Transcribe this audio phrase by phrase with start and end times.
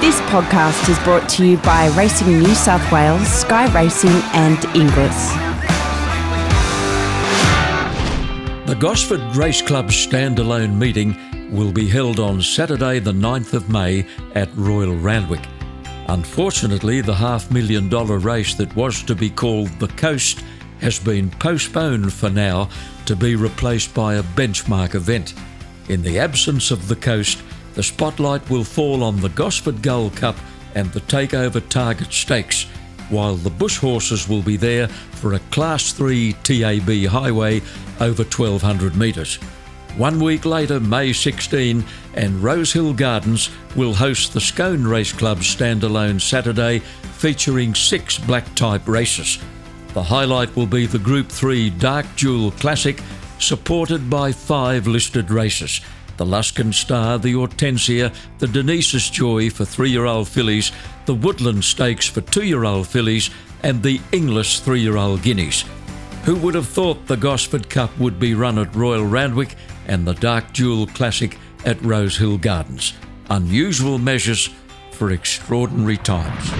[0.00, 5.34] This podcast is brought to you by Racing New South Wales, Sky Racing, and Inglis.
[8.66, 11.14] The Gosford Race Club's standalone meeting
[11.52, 15.46] will be held on Saturday, the 9th of May at Royal Randwick.
[16.08, 20.42] Unfortunately, the half million dollar race that was to be called the Coast
[20.80, 22.70] has been postponed for now
[23.04, 25.34] to be replaced by a benchmark event.
[25.90, 27.42] In the absence of the Coast,
[27.80, 30.36] the spotlight will fall on the Gosford Gold Cup
[30.74, 32.64] and the Takeover Target Stakes,
[33.08, 37.62] while the Bush horses will be there for a Class 3 TAB highway
[37.98, 39.36] over 1200 metres.
[39.96, 46.20] One week later, May 16, and Rosehill Gardens will host the Scone Race Club's standalone
[46.20, 49.38] Saturday featuring six black type races.
[49.94, 53.00] The highlight will be the Group 3 Dark Jewel Classic,
[53.38, 55.80] supported by five listed races
[56.20, 60.70] the Luskin Star, the Hortensia, the Denise's Joy for three year old fillies,
[61.06, 63.30] the Woodland Stakes for two year old fillies,
[63.62, 65.64] and the Inglis three year old guineas.
[66.24, 70.12] Who would have thought the Gosford Cup would be run at Royal Randwick and the
[70.12, 72.92] Dark Jewel Classic at Rosehill Gardens?
[73.30, 74.50] Unusual measures
[74.92, 76.50] for extraordinary times.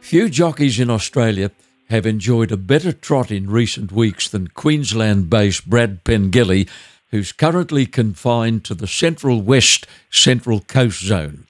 [0.00, 1.50] Few jockeys in Australia
[1.90, 6.68] have enjoyed a better trot in recent weeks than Queensland based Brad Pengelly,
[7.10, 11.46] who's currently confined to the Central West Central Coast Zone.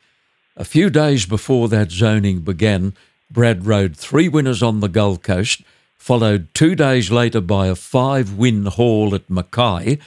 [0.57, 2.95] A few days before that zoning began,
[3.31, 5.63] Brad rode three winners on the Gold Coast,
[5.97, 9.99] followed two days later by a five win haul at Mackay.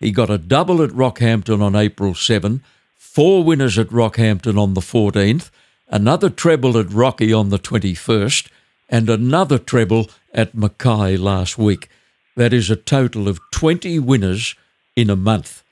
[0.00, 2.62] He got a double at Rockhampton on April 7,
[2.96, 5.50] four winners at Rockhampton on the 14th,
[5.88, 8.48] another treble at Rocky on the 21st,
[8.88, 11.88] and another treble at Mackay last week.
[12.36, 14.54] That is a total of 20 winners
[14.96, 15.62] in a month.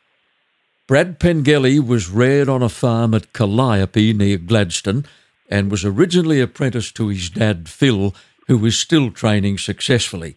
[0.87, 5.05] Brad Pengelly was reared on a farm at Calliope near Gladstone
[5.49, 8.15] and was originally apprenticed to his dad Phil,
[8.47, 10.37] who is still training successfully.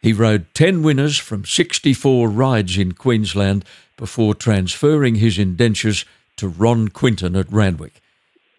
[0.00, 3.64] He rode 10 winners from 64 rides in Queensland
[3.96, 6.04] before transferring his indentures
[6.36, 8.00] to Ron Quinton at Randwick.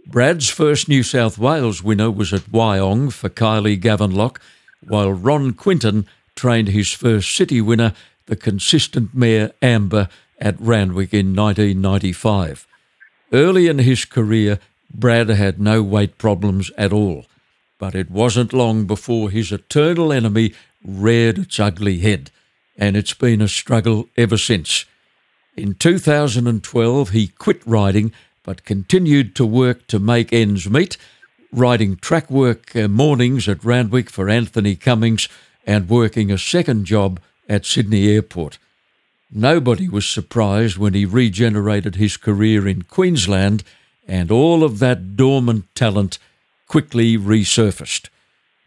[0.09, 4.38] Brad's first New South Wales winner was at Wyong for Kylie Gavenlock,
[4.88, 7.94] while Ron Quinton trained his first city winner,
[8.28, 10.07] the consistent mare Amber,
[10.40, 12.66] at Randwick in 1995.
[13.34, 14.59] Early in his career,
[14.94, 17.25] Brad had no weight problems at all,
[17.78, 20.53] but it wasn't long before his eternal enemy
[20.85, 22.31] reared its ugly head,
[22.78, 24.85] and it's been a struggle ever since.
[25.57, 28.13] In 2012, he quit riding
[28.47, 30.96] but continued to work to make ends meet,
[31.52, 35.28] riding track work uh, mornings at Randwick for Anthony Cummings
[35.66, 37.19] and working a second job
[37.50, 38.57] at Sydney Airport.
[39.30, 43.66] Nobody was surprised when he regenerated his career in Queensland
[44.07, 46.18] and all of that dormant talent
[46.69, 48.07] quickly resurfaced.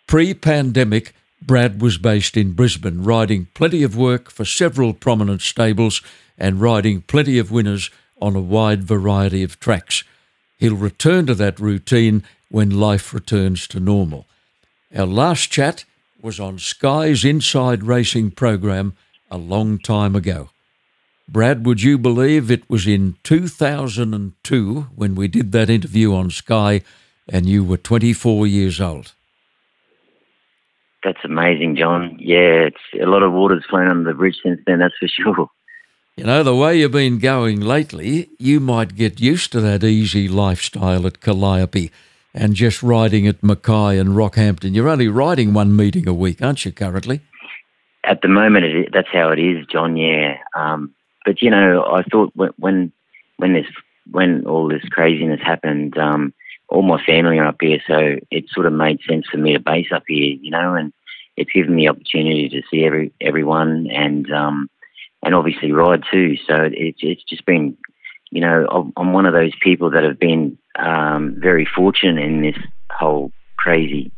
[0.06, 6.02] Pre pandemic, Brad was based in Brisbane, riding plenty of work for several prominent stables
[6.36, 7.90] and riding plenty of winners
[8.20, 10.04] on a wide variety of tracks.
[10.58, 14.26] He'll return to that routine when life returns to normal.
[14.94, 15.84] Our last chat
[16.20, 18.94] was on Sky's Inside Racing program
[19.30, 20.50] a long time ago.
[21.28, 26.82] Brad, would you believe it was in 2002 when we did that interview on Sky
[27.28, 29.12] and you were 24 years old?
[31.04, 32.16] That's amazing, John.
[32.18, 35.48] Yeah, it's a lot of water's flown under the bridge since then, that's for sure.
[36.20, 40.28] You know, the way you've been going lately, you might get used to that easy
[40.28, 41.90] lifestyle at Calliope
[42.34, 44.74] and just riding at Mackay and Rockhampton.
[44.74, 47.22] You're only riding one meeting a week, aren't you, currently?
[48.04, 49.96] At the moment, it, that's how it is, John.
[49.96, 50.94] Yeah, um,
[51.24, 52.92] but you know, I thought when
[53.38, 53.68] when this
[54.10, 56.34] when all this craziness happened, um,
[56.68, 59.58] all my family are up here, so it sort of made sense for me to
[59.58, 60.92] base up here, you know, and
[61.38, 64.68] it's given me the opportunity to see every everyone and um,
[65.22, 66.36] and obviously ride too.
[66.46, 67.76] So it's it's just been,
[68.30, 72.56] you know, I'm one of those people that have been um, very fortunate in this
[72.90, 74.12] whole crazy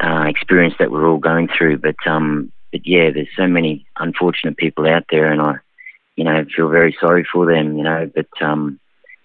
[0.00, 1.78] uh, experience that we're all going through.
[1.78, 5.54] But um, but yeah, there's so many unfortunate people out there, and I,
[6.16, 7.76] you know, feel very sorry for them.
[7.76, 8.80] You know, but um,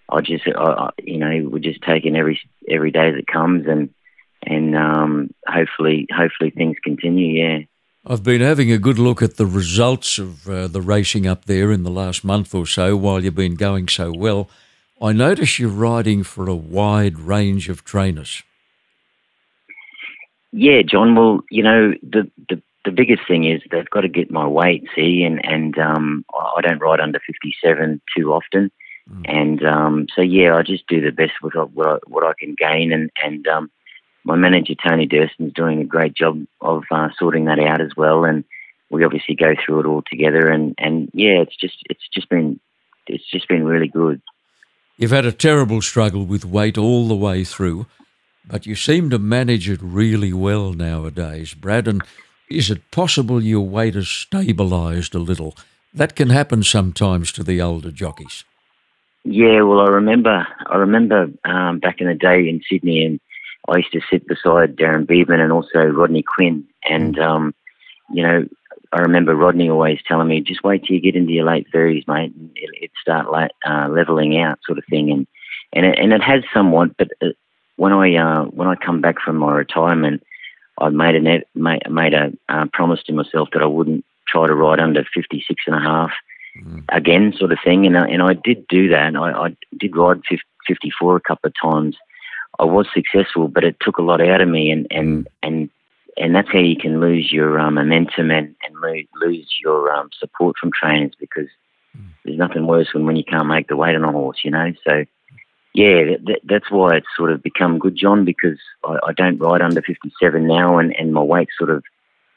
[0.09, 2.39] I just, I, you know, we're just taking every
[2.69, 3.89] every day that comes, and
[4.43, 7.43] and um, hopefully, hopefully things continue.
[7.43, 7.59] Yeah.
[8.09, 11.73] I've been having a good look at the results of uh, the racing up there
[11.73, 14.49] in the last month or so while you've been going so well.
[15.01, 18.43] I notice you're riding for a wide range of trainers.
[20.53, 21.15] Yeah, John.
[21.15, 24.85] Well, you know, the, the, the biggest thing is they've got to get my weight,
[24.95, 28.71] see, and, and um, I don't ride under 57 too often.
[29.11, 29.25] Mm.
[29.27, 32.55] And um, so, yeah, I just do the best with what I, what I can
[32.57, 32.93] gain.
[32.93, 33.69] And, and um,
[34.27, 37.91] my manager, Tony Durston, is doing a great job of uh, sorting that out as
[37.95, 38.25] well.
[38.25, 38.43] And
[38.89, 40.49] we obviously go through it all together.
[40.49, 42.59] And, and yeah, it's just it's just been
[43.07, 44.21] it's just been really good.
[44.97, 47.85] You've had a terrible struggle with weight all the way through,
[48.45, 51.87] but you seem to manage it really well nowadays, Brad.
[51.87, 52.01] And
[52.49, 55.55] is it possible your weight has stabilised a little?
[55.93, 58.43] That can happen sometimes to the older jockeys.
[59.23, 63.19] Yeah, well, I remember, I remember um, back in the day in Sydney, and
[63.67, 67.23] I used to sit beside Darren Beadman and also Rodney Quinn, and mm.
[67.23, 67.55] um,
[68.13, 68.47] you know,
[68.93, 72.05] I remember Rodney always telling me, just wait till you get into your late thirties,
[72.07, 75.11] mate, and it, it start like, uh, leveling out, sort of thing.
[75.11, 75.27] And
[75.73, 77.27] and it, and it has somewhat, but uh,
[77.75, 80.23] when I uh, when I come back from my retirement,
[80.79, 84.47] I made a net, made, made a uh, promise to myself that I wouldn't try
[84.47, 86.11] to ride under fifty six and a half
[86.63, 86.85] mm.
[86.89, 87.85] again, sort of thing.
[87.85, 89.15] And uh, and I did do that.
[89.15, 90.21] I, I did ride
[90.65, 91.97] fifty four a couple of times.
[92.59, 95.27] I was successful, but it took a lot out of me, and and mm.
[95.43, 95.69] and
[96.17, 100.55] and that's how you can lose your um, momentum and, and lose your um, support
[100.59, 101.47] from trainers because
[101.95, 102.07] mm.
[102.25, 104.73] there's nothing worse than when you can't make the weight on a horse, you know.
[104.83, 105.05] So,
[105.73, 109.61] yeah, that, that's why it's sort of become good, John, because I, I don't ride
[109.61, 111.83] under 57 now and, and my weight sort of,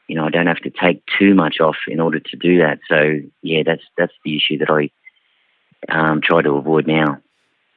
[0.09, 2.81] you know, I don't have to take too much off in order to do that.
[2.87, 4.91] So, yeah, that's that's the issue that I
[5.89, 7.19] um, try to avoid now.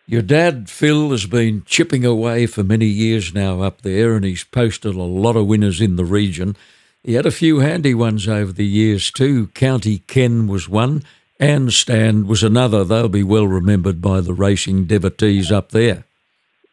[0.06, 4.44] Your dad, Phil, has been chipping away for many years now up there, and he's
[4.44, 6.58] posted a lot of winners in the region.
[7.04, 9.48] He had a few handy ones over the years too.
[9.48, 11.04] County Ken was one,
[11.40, 12.84] and Stand was another.
[12.84, 16.04] They'll be well remembered by the racing devotees up there.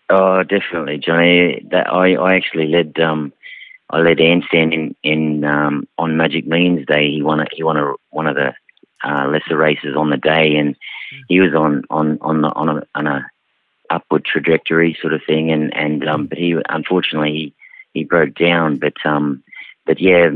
[0.08, 1.64] Oh, definitely, Johnny.
[1.70, 3.32] That I, I actually led um,
[3.90, 7.10] I led Anstand in, in um, on Magic Millions Day.
[7.10, 8.54] He won a, he won a, one of the
[9.04, 10.74] uh, lesser races on the day, and
[11.28, 13.26] he was on on on the, on a, on a
[13.90, 18.78] upward trajectory sort of thing, and and um, but he unfortunately he, he broke down.
[18.78, 19.42] But um,
[19.86, 20.30] but yeah,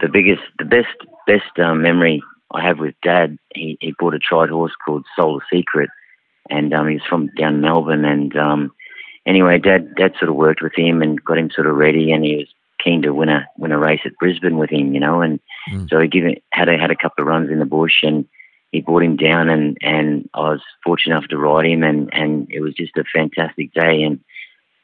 [0.00, 0.96] the biggest, the best
[1.26, 5.42] best um, memory I have with Dad, he he bought a tried horse called Solar
[5.52, 5.90] Secret,
[6.50, 8.72] and um, he was from down Melbourne, and um,
[9.26, 12.24] anyway, Dad Dad sort of worked with him and got him sort of ready, and
[12.24, 12.48] he was
[12.82, 15.88] keen to win a win a race at Brisbane with him, you know, and mm.
[15.90, 18.26] so he given had a had a couple of runs in the bush and
[18.72, 22.48] he brought him down and, and I was fortunate enough to ride him and, and
[22.50, 24.20] it was just a fantastic day and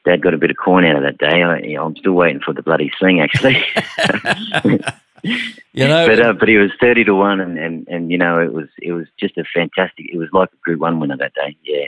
[0.05, 1.41] Dad got a bit of corn out of that day.
[1.41, 3.65] I, you know, I'm still waiting for the bloody sling actually.
[5.23, 8.39] you know, but uh, but he was thirty to one, and, and, and you know
[8.39, 10.05] it was it was just a fantastic.
[10.11, 11.57] It was like a Group One winner that day.
[11.63, 11.87] Yeah.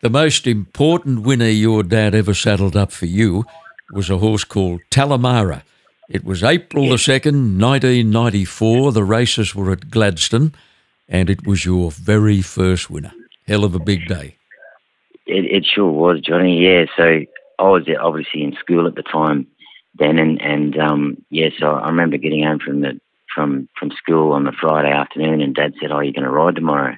[0.00, 3.44] The most important winner your dad ever saddled up for you
[3.92, 5.62] was a horse called Talamara.
[6.08, 8.90] It was April the second, nineteen ninety four.
[8.90, 10.52] The races were at Gladstone
[11.12, 13.12] and it was your very first winner.
[13.46, 14.36] Hell of a big day.
[15.26, 16.58] It, it sure was, Johnny.
[16.58, 17.20] Yeah, so
[17.58, 19.46] I was obviously in school at the time
[19.94, 22.98] then, and and um, yeah, so I remember getting home from the
[23.32, 26.56] from from school on the Friday afternoon, and Dad said, "Oh, you're going to ride
[26.56, 26.96] tomorrow,"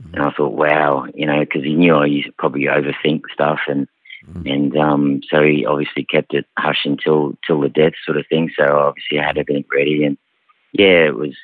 [0.00, 0.14] mm-hmm.
[0.14, 3.60] and I thought, "Wow," you know, because he knew I used to probably overthink stuff,
[3.66, 3.88] and
[4.28, 4.46] mm-hmm.
[4.46, 8.50] and um, so he obviously kept it hush until till the death sort of thing.
[8.56, 10.18] So obviously I had everything ready, and
[10.72, 11.34] yeah, it was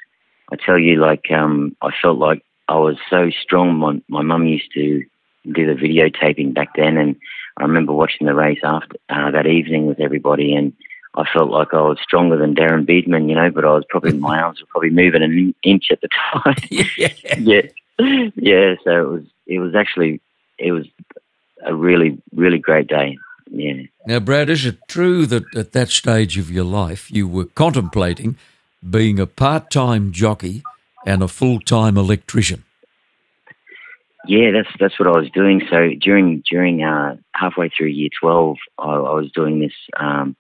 [0.52, 3.76] I tell you, like um, I felt like I was so strong.
[3.76, 5.02] My my mum used to
[5.50, 7.16] do the videotaping back then, and
[7.56, 10.74] I remember watching the race after uh, that evening with everybody, and
[11.14, 13.50] I felt like I was stronger than Darren Beadman, you know.
[13.50, 16.56] But I was probably my arms were probably moving an inch at the time.
[16.70, 18.74] yeah, yeah, yeah.
[18.84, 20.20] So it was it was actually
[20.58, 20.86] it was
[21.64, 23.16] a really really great day.
[23.50, 23.82] Yeah.
[24.06, 28.36] Now, Brad, is it true that at that stage of your life you were contemplating?
[28.88, 30.62] Being a part time jockey
[31.06, 32.64] and a full time electrician.
[34.26, 35.62] Yeah, that's that's what I was doing.
[35.68, 40.36] So during during uh, halfway through year twelve, I, I was doing this um,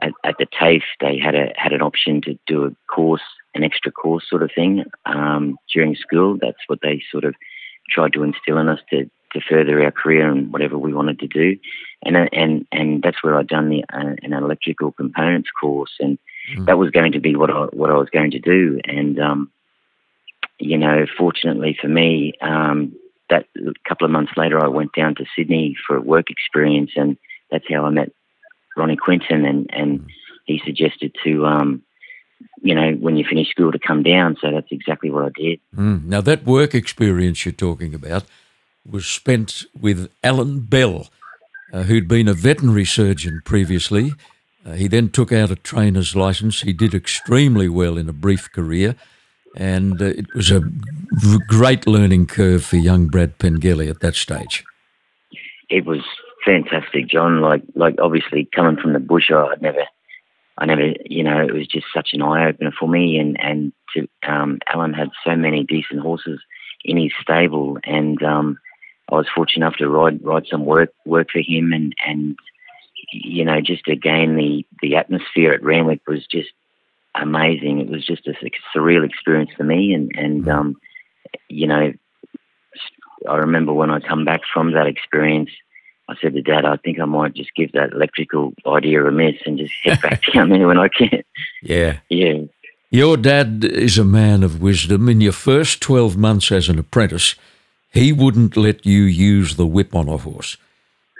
[0.00, 0.84] at, at, the TAFE.
[1.00, 3.22] They had a had an option to do a course,
[3.54, 6.38] an extra course sort of thing um, during school.
[6.40, 7.34] That's what they sort of
[7.90, 11.26] tried to instill in us to to further our career and whatever we wanted to
[11.26, 11.58] do.
[12.04, 16.18] And and and that's where I'd done the uh, an electrical components course and
[16.56, 16.66] Mm.
[16.66, 19.50] That was going to be what I what I was going to do, and um,
[20.58, 22.94] you know, fortunately for me, um,
[23.30, 26.92] that a couple of months later, I went down to Sydney for a work experience,
[26.96, 27.16] and
[27.50, 28.12] that's how I met
[28.76, 30.06] Ronnie Quinton, and and mm.
[30.44, 31.46] he suggested to.
[31.46, 31.82] Um,
[32.62, 34.36] you know, when you finish school to come down.
[34.40, 35.60] So that's exactly what I did.
[35.76, 36.04] Mm.
[36.04, 38.24] Now, that work experience you're talking about
[38.88, 41.08] was spent with Alan Bell,
[41.72, 44.12] uh, who'd been a veterinary surgeon previously
[44.74, 46.62] he then took out a trainer's license.
[46.62, 48.96] He did extremely well in a brief career.
[49.56, 50.62] and uh, it was a
[51.48, 54.64] great learning curve for young Brad Pengelly at that stage.
[55.68, 56.00] It was
[56.44, 57.40] fantastic, John.
[57.40, 59.84] Like, like obviously coming from the bush, I'd never,
[60.58, 63.18] I never, you know, it was just such an eye opener for me.
[63.18, 66.40] And and to, um, Alan had so many decent horses
[66.84, 68.58] in his stable, and um,
[69.10, 72.36] I was fortunate enough to ride ride some work work for him, and and
[73.12, 76.50] you know, just again the the atmosphere at Randwick was just
[77.14, 77.80] amazing.
[77.80, 78.34] It was just a
[78.74, 80.52] surreal experience for me, and and mm.
[80.52, 80.76] um,
[81.48, 81.92] you know,
[83.28, 85.50] I remember when I come back from that experience,
[86.08, 89.36] I said to Dad, I think I might just give that electrical idea a miss
[89.46, 91.22] and just head back down there when I can.
[91.62, 92.42] Yeah, yeah.
[92.90, 95.08] Your dad is a man of wisdom.
[95.08, 97.34] In your first twelve months as an apprentice,
[97.92, 100.56] he wouldn't let you use the whip on a horse.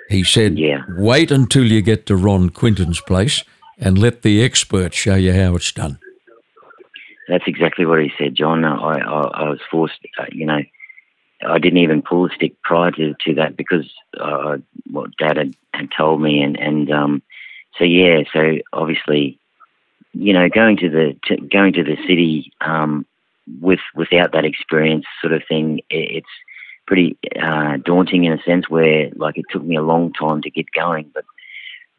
[0.08, 0.82] He said, yeah.
[0.96, 3.44] "Wait until you get to Ron Quinton's place."
[3.78, 5.98] and let the expert show you how it's done.
[7.28, 8.64] That's exactly what he said, John.
[8.64, 10.60] I, I, I was forced, uh, you know,
[11.46, 13.88] I didn't even pull the stick prior to, to that because
[14.18, 14.58] uh,
[14.90, 17.22] what Dad had, had told me, and and um,
[17.78, 19.38] so yeah, so obviously,
[20.14, 23.06] you know, going to the to, going to the city um,
[23.60, 26.26] with without that experience, sort of thing, it, it's
[26.88, 30.50] pretty uh, daunting in a sense where like it took me a long time to
[30.50, 31.24] get going, but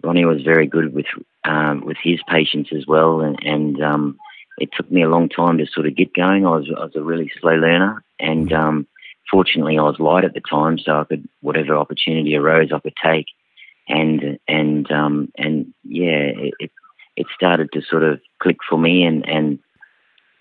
[0.03, 1.05] Ronnie was very good with
[1.43, 4.19] um, with his patients as well, and, and um,
[4.57, 6.43] it took me a long time to sort of get going.
[6.43, 8.87] I was I was a really slow learner, and um,
[9.29, 12.97] fortunately, I was light at the time, so I could whatever opportunity arose, I could
[13.01, 13.27] take,
[13.87, 16.71] and and um, and yeah, it
[17.15, 19.59] it started to sort of click for me, and and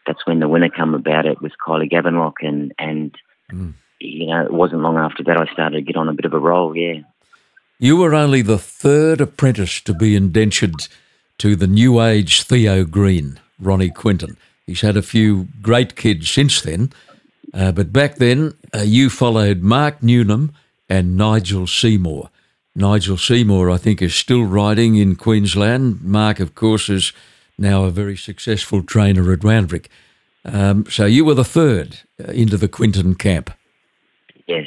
[0.07, 3.15] that's when the winner come about it with Kylie Gavin and and
[3.53, 3.75] mm.
[4.01, 6.35] You know it wasn't long after that I started to get on a bit of
[6.35, 7.01] a roll, yeah.
[7.79, 10.89] You were only the third apprentice to be indentured
[11.39, 14.37] to the new age Theo Green, Ronnie Quinton.
[14.67, 16.93] He's had a few great kids since then,
[17.55, 20.53] uh, but back then uh, you followed Mark Newnham
[20.89, 22.31] and Nigel Seymour.
[22.75, 26.03] Nigel Seymour, I think, is still riding in Queensland.
[26.03, 27.13] Mark, of course, is
[27.59, 29.91] now a very successful trainer at Randwick.
[30.45, 33.51] Um, so you were the third uh, into the Quinton camp.
[34.49, 34.67] Yes,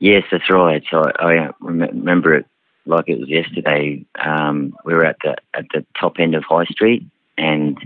[0.00, 0.82] Yes, that's right.
[0.90, 2.46] So I, I remember it
[2.86, 4.04] like it was yesterday.
[4.18, 7.04] Um, we were at the at the top end of High Street,
[7.36, 7.78] and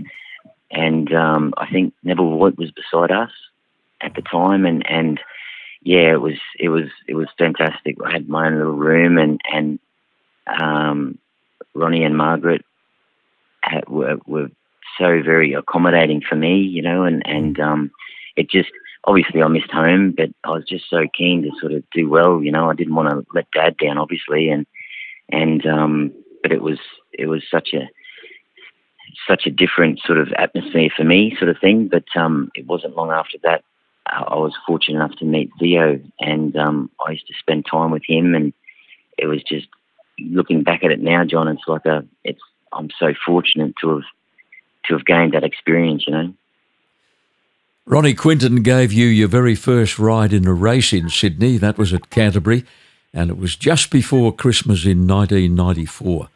[0.71, 3.31] and um, I think Neville Voigt was beside us
[3.99, 5.19] at the time, and and
[5.83, 7.97] yeah, it was it was it was fantastic.
[8.03, 9.79] I had my own little room, and and
[10.47, 11.17] um,
[11.73, 12.63] Ronnie and Margaret
[13.61, 14.49] had, were, were
[14.97, 17.91] so very accommodating for me, you know, and and um,
[18.37, 18.69] it just
[19.05, 22.43] obviously I missed home, but I was just so keen to sort of do well.
[22.43, 24.65] You know, I didn't want to let Dad down, obviously, and
[25.29, 26.79] and um, but it was
[27.13, 27.87] it was such a
[29.27, 31.87] such a different sort of atmosphere for me, sort of thing.
[31.87, 33.63] But um, it wasn't long after that
[34.07, 38.03] I was fortunate enough to meet Theo, and um, I used to spend time with
[38.07, 38.53] him, and
[39.17, 39.67] it was just
[40.19, 41.47] looking back at it now, John.
[41.47, 44.03] It's like a it's I'm so fortunate to have
[44.85, 46.33] to have gained that experience, you know.
[47.87, 51.57] Ronnie Quinton gave you your very first ride in a race in Sydney.
[51.57, 52.65] That was at Canterbury,
[53.13, 56.27] and it was just before Christmas in 1994.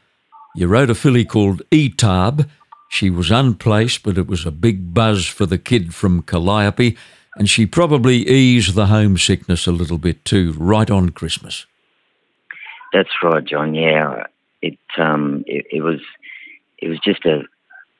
[0.56, 2.48] You rode a filly called Etab.
[2.92, 6.96] She was unplaced, but it was a big buzz for the kid from Calliope,
[7.36, 11.66] and she probably eased the homesickness a little bit too, right on Christmas.
[12.94, 13.74] That's right, John.
[13.74, 14.28] Yeah,
[14.62, 16.02] it um, it, it was
[16.78, 17.42] it was just a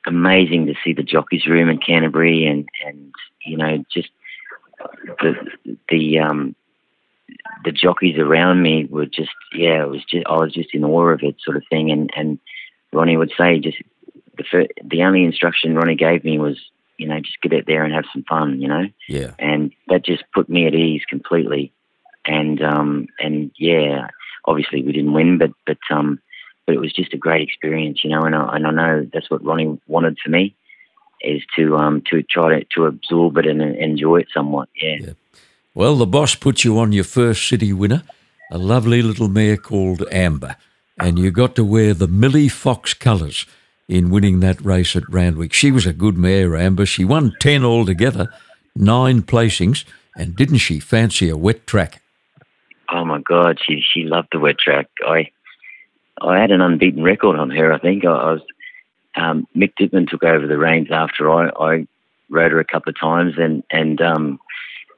[0.06, 3.12] amazing to see the jockeys room in Canterbury and and
[3.44, 4.08] you know just
[5.20, 5.34] the
[5.88, 6.54] the um
[7.64, 11.08] the jockeys around me were just yeah it was just I was just in awe
[11.08, 11.90] of it sort of thing.
[11.90, 12.38] And and
[12.92, 13.78] Ronnie would say just
[14.36, 16.58] the first, the only instruction Ronnie gave me was
[16.98, 18.84] you know just get out there and have some fun you know?
[19.08, 19.34] Yeah.
[19.38, 21.72] And that just put me at ease completely.
[22.24, 24.08] And um and yeah
[24.44, 26.20] obviously we didn't win but but um
[26.66, 28.22] but it was just a great experience, you know.
[28.22, 30.54] And I, and I know that's what Ronnie wanted for me
[31.22, 34.68] is to um to try to, to absorb it and enjoy it somewhat.
[34.80, 34.96] Yeah.
[35.00, 35.12] yeah.
[35.74, 38.02] Well, the boss put you on your first city winner,
[38.50, 40.56] a lovely little mare called Amber,
[40.98, 43.46] and you got to wear the Millie Fox colours
[43.88, 45.52] in winning that race at Randwick.
[45.52, 46.86] She was a good mare, Amber.
[46.86, 48.32] She won ten altogether,
[48.74, 49.84] nine placings,
[50.16, 52.02] and didn't she fancy a wet track?
[52.92, 54.88] Oh my God, she she loved the wet track.
[55.06, 55.30] I
[56.20, 57.72] I had an unbeaten record on her.
[57.72, 58.42] I think I, I was.
[59.16, 61.86] Um, Mick Dittman took over the reins after I, I
[62.28, 64.40] rode her a couple of times, and and um,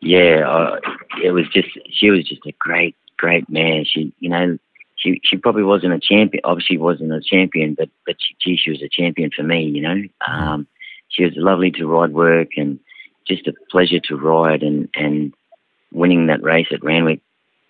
[0.00, 0.78] yeah, I,
[1.22, 3.84] it was just she was just a great great mare.
[3.84, 4.58] She you know
[4.96, 6.42] she she probably wasn't a champion.
[6.44, 9.64] Obviously, wasn't a champion, but but she, she was a champion for me.
[9.64, 10.66] You know, um,
[11.08, 12.78] she was lovely to ride work, and
[13.26, 15.32] just a pleasure to ride and and
[15.92, 17.20] winning that race at Randwick.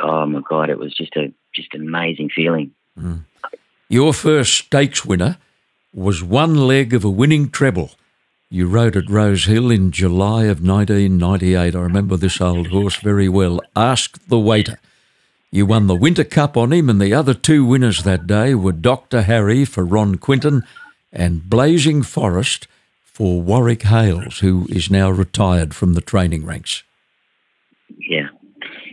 [0.00, 2.72] Oh my God, it was just a just an amazing feeling.
[2.98, 3.24] Mm.
[3.88, 5.36] Your first stakes winner
[5.94, 7.90] was one leg of a winning treble.
[8.48, 11.74] You rode at Rosehill in July of 1998.
[11.74, 13.60] I remember this old horse very well.
[13.74, 14.78] Ask the waiter.
[15.50, 18.72] You won the Winter Cup on him, and the other two winners that day were
[18.72, 19.22] Dr.
[19.22, 20.62] Harry for Ron Quinton
[21.12, 22.66] and Blazing Forest
[23.02, 26.82] for Warwick Hales, who is now retired from the training ranks.
[27.98, 28.28] Yeah.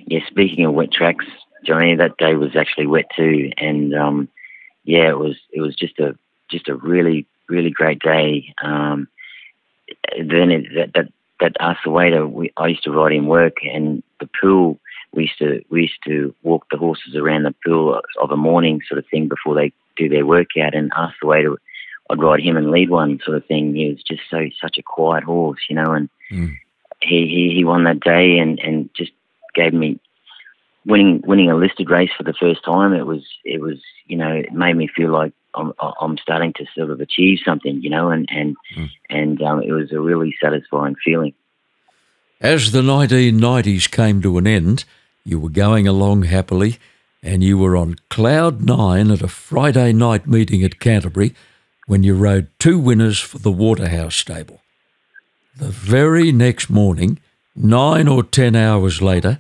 [0.05, 1.25] Yeah, speaking of wet tracks,
[1.65, 3.51] Johnny, that day was actually wet too.
[3.57, 4.27] And um,
[4.83, 6.17] yeah, it was it was just a
[6.49, 8.53] just a really, really great day.
[8.63, 9.07] Um,
[10.17, 13.57] then it, that that that Ask the Waiter, we, I used to ride in work
[13.63, 14.79] and the pool
[15.13, 18.81] we used to we used to walk the horses around the pool of a morning
[18.87, 21.55] sort of thing before they do their workout and ask the waiter
[22.09, 23.75] I'd ride him and lead one sort of thing.
[23.75, 26.55] He was just so such a quiet horse, you know, and mm.
[27.01, 29.11] he, he he won that day and and just
[29.53, 29.99] gave me
[30.85, 32.93] winning winning a listed race for the first time.
[32.93, 33.77] It was it was
[34.07, 37.81] you know it made me feel like I'm I'm starting to sort of achieve something,
[37.81, 38.89] you know, and and mm.
[39.09, 41.33] and um, it was a really satisfying feeling.
[42.41, 44.85] As the 1990s came to an end,
[45.25, 46.77] you were going along happily,
[47.21, 51.35] and you were on cloud nine at a Friday night meeting at Canterbury
[51.85, 54.61] when you rode two winners for the Waterhouse stable.
[55.57, 57.19] The very next morning,
[57.55, 59.39] nine or ten hours later,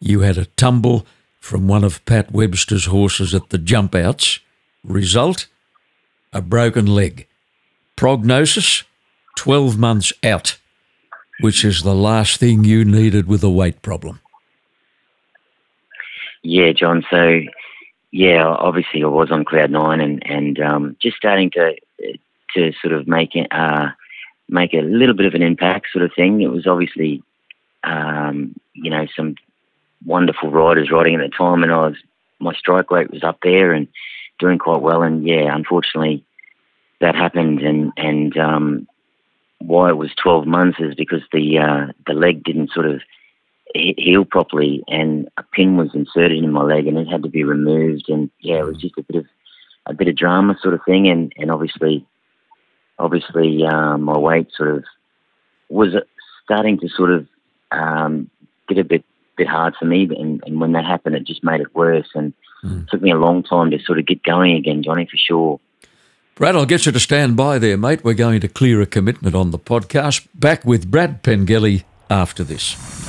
[0.00, 1.06] you had a tumble
[1.38, 4.40] from one of Pat Webster's horses at the jump outs.
[4.84, 5.46] Result?
[6.32, 7.26] A broken leg.
[7.96, 8.84] Prognosis?
[9.36, 10.58] 12 months out,
[11.40, 14.20] which is the last thing you needed with a weight problem.
[16.42, 17.04] Yeah, John.
[17.10, 17.40] So
[18.10, 21.74] yeah, obviously I was on cloud nine and and um, just starting to
[22.54, 23.90] to sort of make it uh,
[24.48, 26.40] make a little bit of an impact, sort of thing.
[26.42, 27.22] It was obviously
[27.84, 29.36] um, you know some
[30.04, 31.96] wonderful riders riding at the time, and I was
[32.38, 33.86] my strike rate was up there and
[34.42, 35.02] doing quite well.
[35.02, 36.24] And yeah, unfortunately,
[37.00, 38.88] that happened, and and um,
[39.58, 43.00] why it was 12 months is because the uh, the leg didn't sort of
[43.74, 47.44] heal properly, and a pin was inserted in my leg, and it had to be
[47.44, 48.08] removed.
[48.08, 49.26] And yeah, it was just a bit of
[49.86, 52.04] a bit of drama sort of thing, and and obviously,
[52.98, 54.84] obviously, um, my weight sort of
[55.68, 55.94] was
[56.44, 57.26] starting to sort of
[57.70, 58.28] um,
[58.68, 59.04] get a bit
[59.36, 62.34] bit hard for me, and, and when that happened, it just made it worse, and
[62.64, 62.88] mm.
[62.88, 65.60] took me a long time to sort of get going again, Johnny, for sure.
[66.34, 68.04] Brad, I'll get you to stand by there, mate.
[68.04, 70.26] We're going to clear a commitment on the podcast.
[70.34, 73.01] Back with Brad Pengelly after this.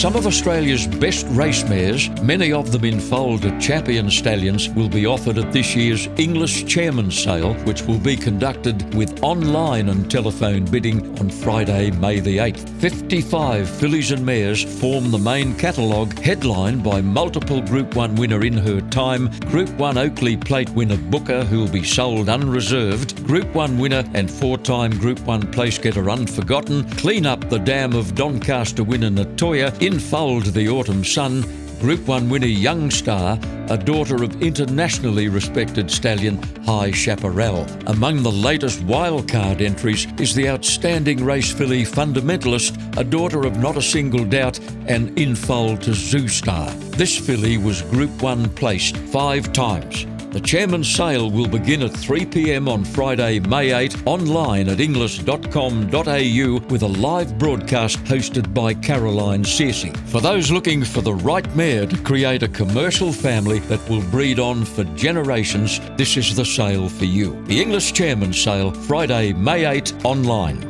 [0.00, 5.04] Some of Australia's best race mares, many of them in foaled champion stallions, will be
[5.04, 10.64] offered at this year's Inglis Chairman's Sale, which will be conducted with online and telephone
[10.64, 12.66] bidding on Friday, May the 8th.
[12.80, 18.54] 55 fillies and mares form the main catalogue, headlined by multiple Group 1 winner in
[18.54, 23.76] her time, Group 1 Oakleigh Plate winner Booker, who will be sold unreserved, Group 1
[23.76, 28.82] winner and four time Group 1 place getter Unforgotten, Clean Up the Dam of Doncaster
[28.82, 31.44] winner Nettoyer, Infold the Autumn Sun,
[31.80, 37.66] Group 1 winner Youngstar, a daughter of internationally respected stallion High Chaparral.
[37.88, 43.76] Among the latest wildcard entries is the outstanding race filly Fundamentalist, a daughter of Not
[43.76, 46.72] a Single Doubt and Infold to Zoustar.
[46.92, 50.06] This filly was Group 1 placed five times.
[50.32, 56.60] The chairman's sale will begin at 3 pm on Friday, May 8, online at inglis.com.au
[56.68, 59.96] with a live broadcast hosted by Caroline Searcy.
[60.06, 64.38] For those looking for the right mare to create a commercial family that will breed
[64.38, 67.32] on for generations, this is the sale for you.
[67.46, 70.60] The Inglis Chairman's Sale, Friday, May 8, online.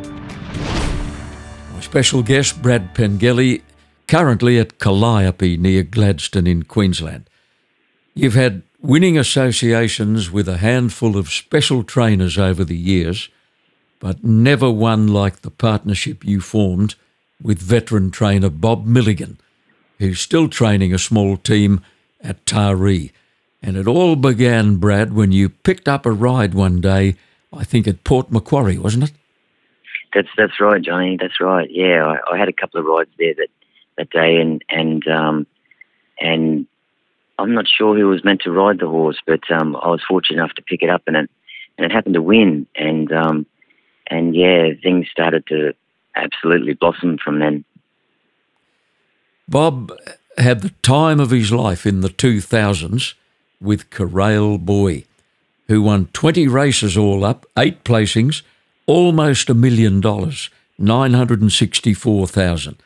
[1.74, 3.60] My special guest, Brad Pengelly,
[4.08, 7.28] currently at Calliope near Gladstone in Queensland.
[8.14, 13.28] You've had winning associations with a handful of special trainers over the years,
[13.98, 16.94] but never one like the partnership you formed
[17.42, 19.38] with veteran trainer Bob Milligan,
[19.98, 21.82] who's still training a small team
[22.22, 23.12] at Taree.
[23.62, 27.16] And it all began, Brad, when you picked up a ride one day,
[27.52, 29.12] I think at Port Macquarie, wasn't it?
[30.14, 31.16] That's that's right, Johnny.
[31.20, 31.68] That's right.
[31.70, 33.48] Yeah, I, I had a couple of rides there that
[33.96, 35.46] that day, and and um,
[36.20, 36.66] and
[37.40, 40.38] I'm not sure who was meant to ride the horse, but um, I was fortunate
[40.38, 41.30] enough to pick it up, and it
[41.78, 43.46] and it happened to win, and um,
[44.08, 45.72] and yeah, things started to
[46.14, 47.64] absolutely blossom from then.
[49.48, 49.92] Bob
[50.38, 53.14] had the time of his life in the 2000s
[53.60, 55.04] with Carael Boy,
[55.66, 58.42] who won 20 races all up, eight placings,
[58.86, 60.50] almost a million dollars.
[60.80, 62.76] 964,000.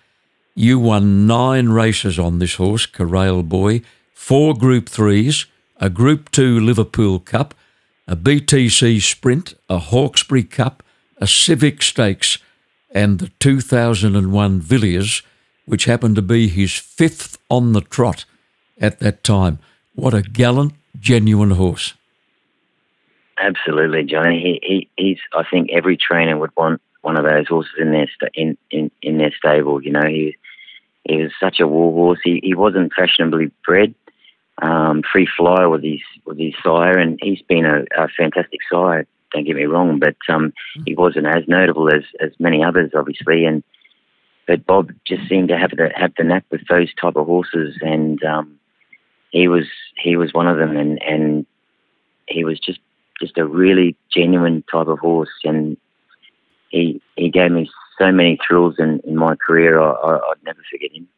[0.56, 3.82] You won nine races on this horse, Carael Boy,
[4.14, 5.46] four Group 3s,
[5.78, 7.54] a Group 2 Liverpool Cup,
[8.08, 10.82] a BTC Sprint, a Hawkesbury Cup,
[11.18, 12.38] a Civic Stakes,
[12.90, 15.22] and the 2001 Villiers,
[15.66, 18.24] which happened to be his fifth on the trot
[18.80, 19.58] at that time.
[19.94, 21.94] What a gallant, genuine horse.
[23.38, 24.60] Absolutely, Johnny.
[24.62, 25.18] He, he, he's.
[25.34, 28.90] I think every trainer would want one of those horses in their sta- in, in,
[29.02, 29.82] in their stable.
[29.82, 30.36] You know, he
[31.04, 32.20] he was such a war horse.
[32.22, 33.94] He, he wasn't fashionably bred.
[34.62, 39.06] Um, Free Flyer was his was his sire, and he's been a, a fantastic sire.
[39.32, 40.52] Don't get me wrong, but um,
[40.86, 43.44] he wasn't as notable as, as many others, obviously.
[43.44, 43.64] And
[44.46, 47.76] but Bob just seemed to have the have the knack with those type of horses,
[47.80, 48.58] and um,
[49.30, 51.46] he was he was one of them, and and
[52.28, 52.78] he was just
[53.20, 55.76] just a really genuine type of horse, and
[56.70, 59.80] he he gave me so many thrills in, in my career.
[59.80, 61.08] I, I, I'd never forget him.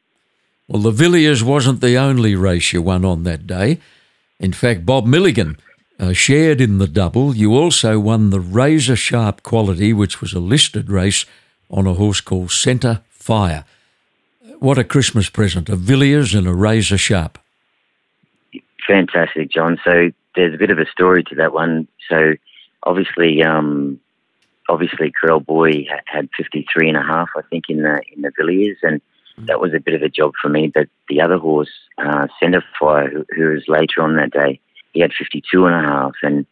[0.68, 3.78] Well, the Villiers wasn't the only race you won on that day.
[4.40, 5.58] In fact, Bob Milligan
[5.98, 7.36] uh, shared in the double.
[7.36, 11.24] You also won the Razor Sharp Quality, which was a listed race
[11.70, 13.64] on a horse called Centre Fire.
[14.58, 17.38] What a Christmas present, a Villiers and a Razor Sharp.
[18.86, 19.78] Fantastic, John.
[19.84, 21.88] So there's a bit of a story to that one.
[22.08, 22.34] So
[22.82, 24.00] obviously, um,
[24.68, 28.78] obviously, Carael Boy had 53 and a half, I think, in the in the Villiers,
[28.82, 29.00] and
[29.38, 30.70] that was a bit of a job for me.
[30.72, 34.60] But the other horse, uh, Centerfire, who, who was later on that day,
[34.92, 36.46] he had 52 and a half, and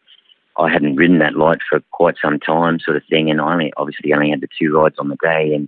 [0.57, 3.73] I hadn't ridden that light for quite some time, sort of thing, and I only
[3.75, 5.67] obviously only had the two rides on the day, and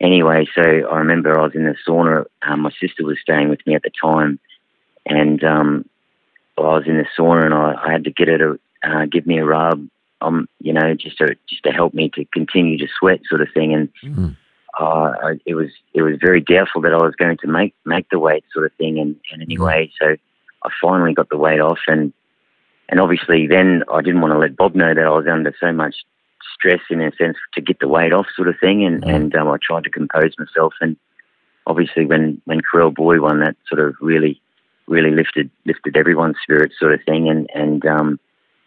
[0.00, 2.26] anyway, so I remember I was in the sauna.
[2.42, 4.38] Um, my sister was staying with me at the time,
[5.06, 5.88] and um,
[6.58, 9.26] I was in the sauna, and I, I had to get her to uh, give
[9.26, 9.88] me a rub,
[10.20, 13.48] um, you know, just to just to help me to continue to sweat, sort of
[13.54, 13.88] thing, and.
[14.04, 14.36] Mm.
[14.78, 18.08] Uh, I, it was it was very doubtful that I was going to make make
[18.10, 20.16] the weight sort of thing, and, and anyway, so
[20.64, 22.12] I finally got the weight off, and
[22.88, 25.72] and obviously then I didn't want to let Bob know that I was under so
[25.72, 25.96] much
[26.54, 29.14] stress in a sense to get the weight off, sort of thing, and Mm.
[29.14, 30.96] and um, I tried to compose myself, and
[31.66, 34.40] obviously when when Carael Boy won, that sort of really
[34.86, 38.20] really lifted lifted everyone's spirits, sort of thing, and and um,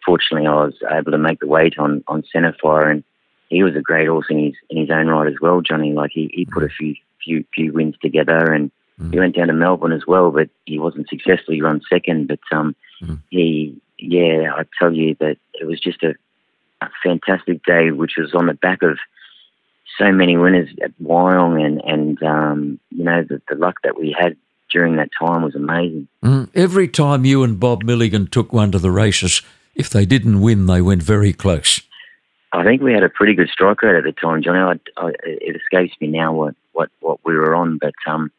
[0.04, 3.04] fortunately I was able to make the weight on on Centerfire, and
[3.52, 5.92] he was a great horse in his in his own right as well, Johnny.
[5.92, 8.70] Like he, he put a few few few wins together, and
[9.10, 11.54] he went down to Melbourne as well, but he wasn't successful.
[11.54, 13.18] He run second, but um, Mhm.
[13.30, 16.14] he yeah, I tell you that it was just a,
[16.80, 18.98] a fantastic day, which was on the back of
[19.98, 24.16] so many winners at Wyong, and and um, you know the, the luck that we
[24.18, 24.36] had
[24.70, 26.08] during that time was amazing.
[26.24, 26.48] Mm.
[26.54, 29.42] Every time you and Bob Milligan took one to the races,
[29.74, 31.82] if they didn't win, they went very close.
[32.52, 34.58] I think we had a pretty good strike rate at the time, Johnny.
[34.58, 38.30] I, I, it escapes me now what, what, what we were on, but um,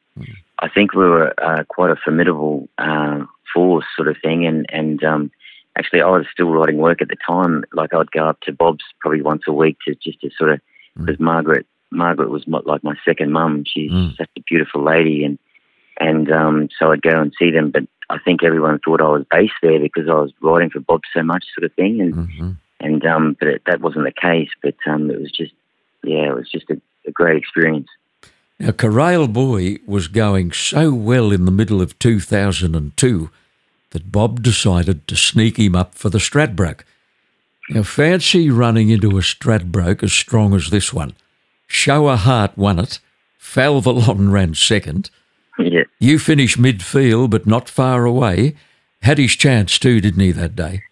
[0.60, 4.45] I think we were uh, quite a formidable uh, force, sort of thing.
[4.45, 5.32] And and um,
[5.78, 7.63] actually, I was still writing work at the time.
[7.73, 10.62] Like I'd go up to Bob's probably once a week to just to sort of
[11.06, 13.63] because Margaret Margaret was mo- like my second mum.
[13.65, 14.15] She's Mm.
[14.15, 15.39] such a beautiful lady, and
[15.99, 17.71] and um, so I'd go and see them.
[17.71, 21.02] But I think everyone thought I was based there because I was writing for Bob
[21.13, 21.99] so much, sort of thing.
[21.99, 22.52] And hmm
[22.84, 24.50] and um, but it, that wasn't the case.
[24.62, 25.54] But um, it was just,
[26.04, 27.88] yeah, it was just a, a great experience.
[28.60, 33.30] Now, Carael Boy was going so well in the middle of 2002
[33.89, 36.82] that Bob decided to sneak him up for the Stradbroke.
[37.69, 41.13] Now, fancy running into a Stradbroke as strong as this one.
[41.67, 43.00] Show A Heart won it.
[43.39, 45.10] Falvelon ran second.
[45.58, 48.56] yeah, You finished midfield, but not far away.
[49.02, 50.84] Had his chance too, didn't he, that day?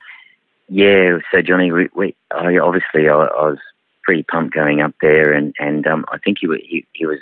[0.72, 1.18] Yeah.
[1.32, 3.60] So Johnny, we, we I, obviously I, I was
[4.04, 7.20] pretty pumped going up there, and and um, I think he, he he was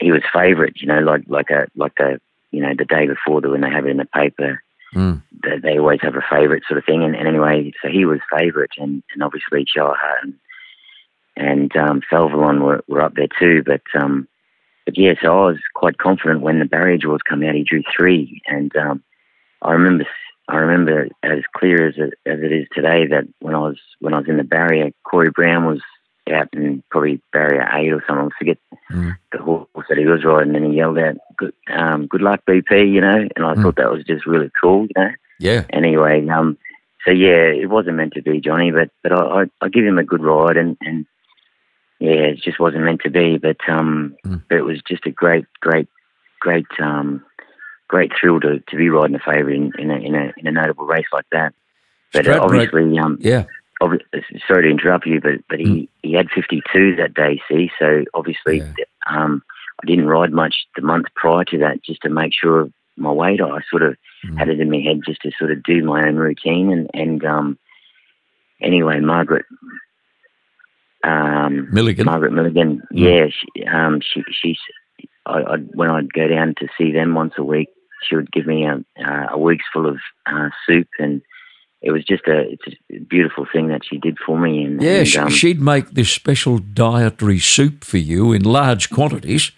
[0.00, 0.74] he was favourite.
[0.76, 3.70] You know, like like a like a you know the day before that when they
[3.70, 4.60] have it in the paper.
[4.94, 5.22] Mm.
[5.44, 7.04] they, they always have a favourite sort of thing.
[7.04, 10.34] And, and anyway, so he was favourite, and, and obviously Shower and
[11.36, 13.62] and um, Falvelon were, were up there too.
[13.64, 14.26] But um,
[14.84, 17.54] but yeah, so I was quite confident when the barrier draws come out.
[17.54, 19.04] He drew three, and um,
[19.62, 20.06] I remember
[20.48, 24.14] I remember as clear as it, as it is today that when I was when
[24.14, 25.80] I was in the barrier, Corey Brown was
[26.32, 28.30] out in probably barrier eight or something.
[28.34, 28.58] I forget
[28.90, 29.18] Mm.
[29.32, 32.90] the horse that he was riding, and he yelled out, "Good, um, good luck, BP,"
[32.90, 33.28] you know.
[33.36, 33.62] And I Mm.
[33.62, 35.64] thought that was just really cool, you know Yeah.
[35.70, 36.56] anyway, um,
[37.04, 39.98] so yeah, it wasn't meant to be Johnny, but but I I, I give him
[39.98, 41.04] a good ride, and and
[42.00, 43.36] yeah, it just wasn't meant to be.
[43.36, 44.42] But um, Mm.
[44.48, 45.88] but it was just a great, great,
[46.40, 47.22] great um,
[47.88, 50.52] great thrill to, to be riding a favourite in, in a in a in a
[50.52, 51.54] notable race like that.
[52.12, 53.44] But uh, obviously, um, Yeah.
[53.80, 55.88] sorry to interrupt you, but but he, mm.
[56.02, 57.40] he had 52 that day.
[57.48, 58.72] See, so obviously, yeah.
[59.06, 59.42] um,
[59.82, 63.12] I didn't ride much the month prior to that just to make sure of my
[63.12, 63.40] weight.
[63.40, 64.38] I sort of mm.
[64.38, 66.72] had it in my head just to sort of do my own routine.
[66.72, 67.58] And and um,
[68.60, 69.44] anyway, Margaret
[71.04, 72.06] um, Milligan.
[72.06, 72.78] Margaret Milligan.
[72.78, 72.82] Mm.
[72.92, 74.58] Yeah, she, um, she she's
[75.26, 77.68] I, I, when I'd go down to see them once a week,
[78.02, 78.82] she would give me a,
[79.30, 81.22] a week's full of uh, soup and
[81.80, 84.64] it was just a it's a beautiful thing that she did for me.
[84.64, 89.52] And yeah, and, um, she'd make this special dietary soup for you in large quantities,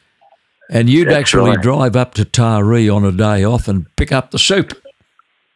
[0.68, 1.62] and you'd actually right.
[1.62, 4.74] drive up to Taree on a day off and pick up the soup.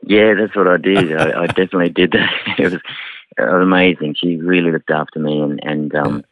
[0.02, 1.14] Yeah, that's what I did.
[1.20, 2.32] I, I, definitely did that.
[2.58, 2.80] It was,
[3.38, 4.14] amazing.
[4.14, 6.24] She really looked after me, and and um,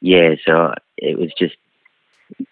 [0.00, 0.30] yeah.
[0.30, 1.56] yeah, so it was just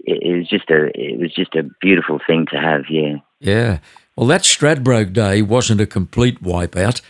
[0.05, 2.85] it, it was just a it was just a beautiful thing to have.
[2.91, 3.17] Yeah.
[3.41, 3.79] Yeah.
[4.17, 7.01] Well, that Stradbroke Day wasn't a complete wipeout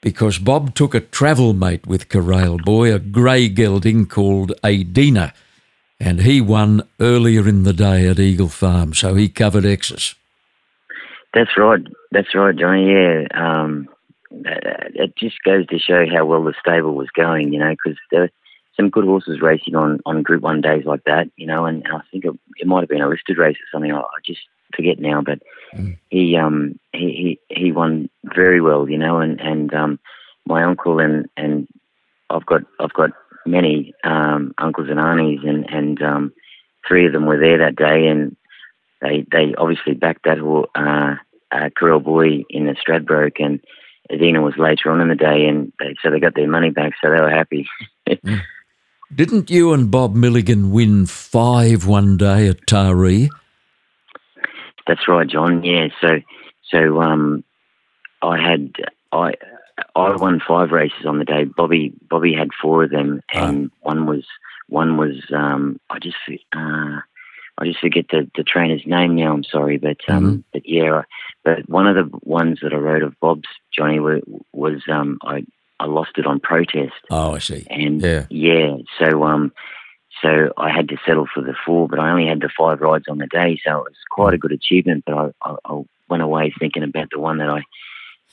[0.00, 5.32] because Bob took a travel mate with Carael Boy, a grey gelding called Adina,
[5.98, 10.14] and he won earlier in the day at Eagle Farm, so he covered X's.
[11.32, 11.80] That's right.
[12.12, 12.92] That's right, Johnny.
[12.92, 13.26] Yeah.
[13.34, 13.88] Um,
[14.30, 18.30] it just goes to show how well the stable was going, you know, because there
[18.76, 22.00] some good horses racing on, on Group 1 days like that, you know, and I
[22.10, 23.92] think it, it might have been a listed race or something.
[23.92, 24.40] I, I just
[24.74, 25.40] forget now, but
[25.74, 25.96] mm.
[26.10, 29.98] he um he, he he won very well, you know, and and um
[30.46, 31.68] my uncle and and
[32.30, 33.10] I've got I've got
[33.46, 36.32] many um uncles and aunties and and um
[36.86, 38.36] three of them were there that day and
[39.00, 40.38] they they obviously backed that
[40.74, 41.14] uh
[41.54, 43.60] uh Carael Boy in the Stradbroke and
[44.12, 46.92] Adina was later on in the day and they, so they got their money back
[47.00, 47.68] so they were happy.
[49.14, 53.28] Didn't you and Bob Milligan win five one day at Taree?
[54.86, 55.62] That's right, John.
[55.62, 55.88] Yeah.
[56.00, 56.20] So,
[56.68, 57.44] so um,
[58.22, 58.72] I had
[59.12, 59.34] I
[59.94, 61.44] I won five races on the day.
[61.44, 63.46] Bobby Bobby had four of them, ah.
[63.46, 63.88] and oh.
[63.88, 64.24] one was
[64.68, 66.16] one was um, I just
[66.56, 67.00] uh,
[67.58, 69.32] I just forget the, the trainer's name now.
[69.32, 70.40] I'm sorry, but um, mm-hmm.
[70.52, 71.02] but yeah,
[71.44, 74.22] but one of the ones that I rode of Bob's Johnny was,
[74.52, 75.44] was um, I
[75.80, 76.94] I lost it on protest.
[77.10, 77.66] Oh, I see.
[77.68, 78.76] And yeah, yeah.
[78.98, 79.52] So um,
[80.22, 83.06] so I had to settle for the four, but I only had the five rides
[83.08, 85.04] on the day, so it was quite a good achievement.
[85.06, 87.62] But I, I, I went away thinking about the one that I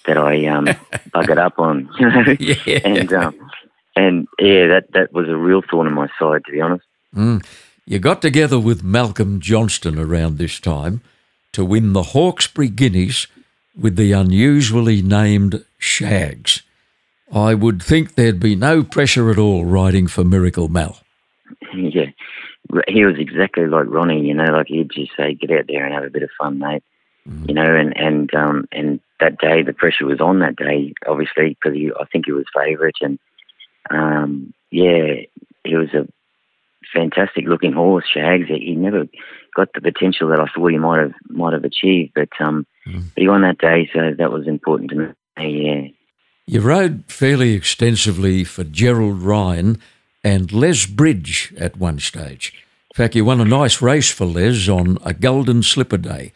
[0.06, 0.66] that I um,
[1.14, 2.36] buggered up on, you know.
[2.40, 2.80] Yeah.
[2.86, 3.52] And um,
[3.96, 6.86] and yeah, that that was a real thorn in my side, to be honest.
[7.16, 7.46] Mm.
[7.86, 11.02] You got together with Malcolm Johnston around this time
[11.52, 13.28] to win the Hawkesbury Guineas
[13.76, 16.62] with the unusually named Shags.
[17.34, 20.98] I would think there'd be no pressure at all riding for Miracle Mal.
[21.74, 22.08] yeah,
[22.88, 24.26] he was exactly like Ronnie.
[24.26, 26.60] You know, like he'd just say, "Get out there and have a bit of fun,
[26.60, 26.84] mate."
[27.28, 27.48] Mm.
[27.50, 31.58] You know, and and um and that day the pressure was on that day, obviously,
[31.62, 33.20] because I think he was favourite, and
[33.90, 35.22] um yeah,
[35.64, 36.08] he was a
[36.94, 38.48] fantastic looking horse, Shags.
[38.48, 39.06] He never
[39.56, 43.04] got the potential that I thought he might have might have achieved, but um, mm.
[43.14, 45.08] but he won that day, so that was important to me.
[45.38, 45.88] Yeah.
[46.48, 49.80] You rode fairly extensively for Gerald Ryan
[50.24, 52.54] and Les Bridge at one stage.
[52.94, 56.34] In fact, you won a nice race for Les on a Golden Slipper Day,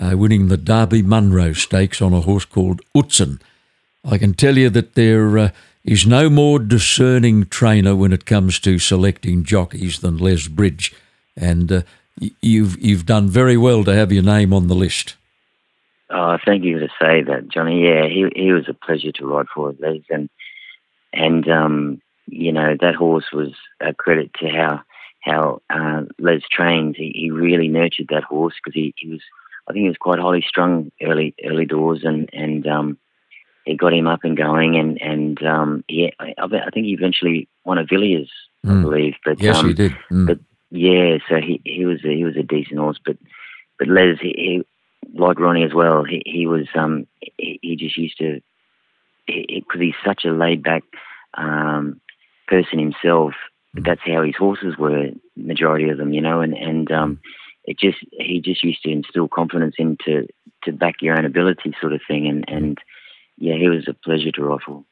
[0.00, 3.40] uh, winning the Darby Munro Stakes on a horse called Utzon.
[4.04, 5.50] I can tell you that there uh,
[5.84, 10.94] is no more discerning trainer when it comes to selecting jockeys than Les Bridge,
[11.36, 11.82] and uh,
[12.40, 15.16] you've you've done very well to have your name on the list.
[16.12, 17.84] Oh, thank you to say that, Johnny.
[17.84, 20.28] Yeah, he he was a pleasure to ride for, Les, and
[21.12, 24.82] and um, you know, that horse was a credit to how
[25.20, 26.96] how uh, Les trains.
[26.96, 29.20] He, he really nurtured that horse because he, he was,
[29.68, 32.98] I think, he was quite highly strung early early doors, and and um,
[33.64, 37.48] he got him up and going, and and um, yeah, I, I think he eventually
[37.64, 38.30] won a Villiers,
[38.64, 38.78] mm.
[38.78, 39.14] I believe.
[39.24, 39.92] But yes, um, he did.
[40.10, 40.26] Mm.
[40.26, 40.38] But
[40.70, 43.16] yeah, so he he was a, he was a decent horse, but
[43.78, 44.64] but Les, he
[45.14, 46.04] like Ronnie as well.
[46.04, 47.06] He he was um
[47.38, 48.40] he, he just used to
[49.26, 50.82] because he, he's such a laid back
[51.34, 52.00] um
[52.48, 53.34] person himself.
[53.72, 57.20] But that's how his horses were, majority of them, you know, and and um,
[57.64, 60.26] it just he just used to instill confidence into
[60.64, 62.78] to back your own ability, sort of thing, and and
[63.38, 64.84] yeah, he was a pleasure to rifle.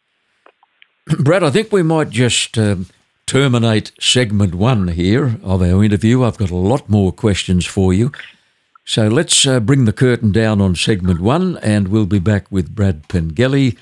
[1.19, 2.87] Brad, I think we might just um,
[3.27, 6.23] terminate segment one here of our interview.
[6.23, 8.13] I've got a lot more questions for you.
[8.89, 12.75] So let's uh, bring the curtain down on segment one, and we'll be back with
[12.75, 13.77] Brad Pengelly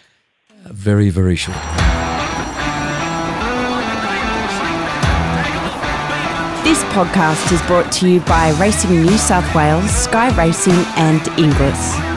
[0.51, 1.62] uh, very, very shortly.
[6.64, 12.15] This podcast is brought to you by Racing New South Wales, Sky Racing, and Inglis.